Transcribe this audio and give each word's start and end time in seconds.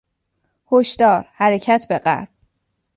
هشدار- 0.71 1.27
حرکت 1.39 1.85
به 1.89 1.97
غرب! 1.99 2.27